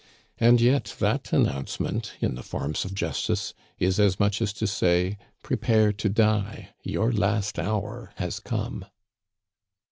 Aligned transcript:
And 0.39 0.59
yet 0.59 0.95
that 0.97 1.31
announcement, 1.31 2.13
in 2.21 2.33
the 2.33 2.41
forms 2.41 2.85
of 2.85 2.95
justice, 2.95 3.53
is 3.77 3.99
a 3.99 4.11
much 4.17 4.41
as 4.41 4.51
to 4.53 4.65
say, 4.65 5.19
"Prepare 5.43 5.93
to 5.93 6.09
die; 6.09 6.69
your 6.81 7.13
last 7.13 7.59
hour 7.59 8.11
has 8.15 8.39
come." 8.39 8.85